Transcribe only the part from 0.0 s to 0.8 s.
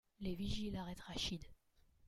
Les vigiles